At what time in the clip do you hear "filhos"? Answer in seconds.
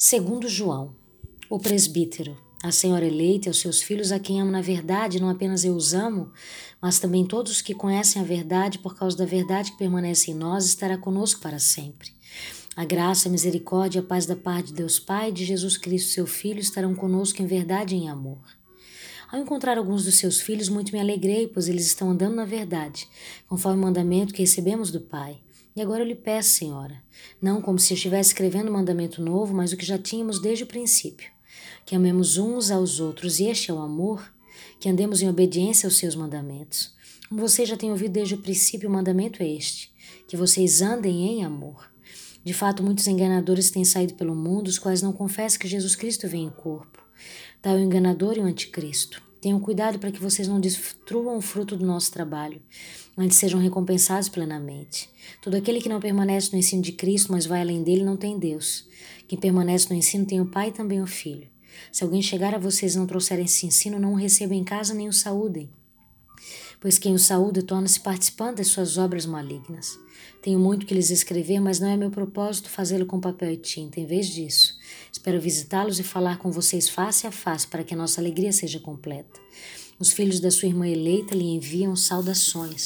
3.82-4.12, 20.40-20.68, 80.12-80.38